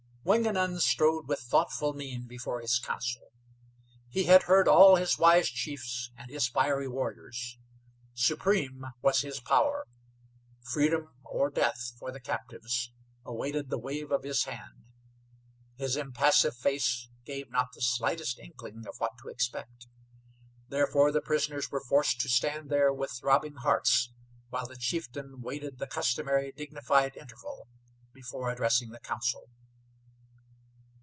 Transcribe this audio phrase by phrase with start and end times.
[0.23, 3.31] Wingenund strode with thoughtful mien before his council.
[4.07, 7.57] He had heard all his wise chiefs and his fiery warriors.
[8.13, 9.87] Supreme was his power.
[10.59, 12.93] Freedom or death for the captives
[13.25, 14.83] awaited the wave of his hand.
[15.77, 19.87] His impassive face gave not the slightest inkling of what to expect.
[20.69, 24.13] Therefore the prisoners were forced to stand there with throbbing hearts
[24.51, 27.65] while the chieftain waited the customary dignified interval
[28.13, 29.49] before addressing the council.